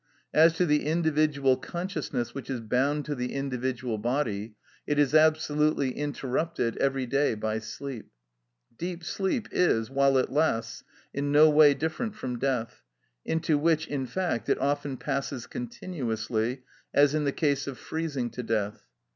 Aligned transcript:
As 0.33 0.53
to 0.53 0.65
the 0.65 0.87
individual 0.87 1.57
consciousness 1.57 2.33
which 2.33 2.49
is 2.49 2.59
bound 2.59 3.05
to 3.05 3.13
the 3.13 3.31
individual 3.33 3.99
body, 3.99 4.55
it 4.87 4.97
is 4.97 5.13
absolutely 5.13 5.91
interrupted 5.91 6.75
every 6.77 7.05
day 7.05 7.35
by 7.35 7.59
sleep. 7.59 8.09
Deep 8.75 9.03
sleep 9.03 9.47
is, 9.51 9.91
while 9.91 10.17
it 10.17 10.31
lasts, 10.31 10.83
in 11.13 11.31
no 11.31 11.51
way 11.51 11.75
different 11.75 12.15
from 12.15 12.39
death, 12.39 12.81
into 13.25 13.59
which, 13.59 13.85
in 13.87 14.07
fact, 14.07 14.49
it 14.49 14.57
often 14.57 14.97
passes 14.97 15.45
continuously, 15.45 16.63
as 16.95 17.13
in 17.13 17.23
the 17.25 17.31
case 17.31 17.67
of 17.67 17.77
freezing 17.77 18.31
to 18.31 18.41
death. 18.41 18.87